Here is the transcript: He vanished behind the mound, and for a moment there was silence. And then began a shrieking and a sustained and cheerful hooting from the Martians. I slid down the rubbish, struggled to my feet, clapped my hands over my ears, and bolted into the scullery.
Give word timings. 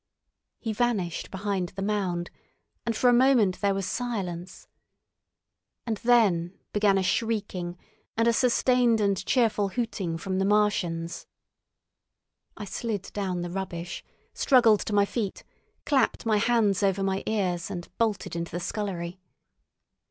He 0.57 0.73
vanished 0.73 1.29
behind 1.29 1.69
the 1.75 1.83
mound, 1.83 2.31
and 2.87 2.95
for 2.95 3.07
a 3.07 3.13
moment 3.13 3.61
there 3.61 3.75
was 3.75 3.85
silence. 3.85 4.65
And 5.85 5.97
then 5.97 6.57
began 6.73 6.97
a 6.97 7.03
shrieking 7.03 7.77
and 8.17 8.27
a 8.27 8.33
sustained 8.33 8.99
and 8.99 9.23
cheerful 9.23 9.67
hooting 9.69 10.17
from 10.17 10.39
the 10.39 10.45
Martians. 10.45 11.27
I 12.57 12.65
slid 12.65 13.11
down 13.13 13.41
the 13.41 13.51
rubbish, 13.51 14.03
struggled 14.33 14.79
to 14.87 14.93
my 14.95 15.05
feet, 15.05 15.43
clapped 15.85 16.25
my 16.25 16.37
hands 16.37 16.81
over 16.81 17.03
my 17.03 17.21
ears, 17.27 17.69
and 17.69 17.87
bolted 17.99 18.35
into 18.35 18.49
the 18.51 18.59
scullery. 18.59 19.19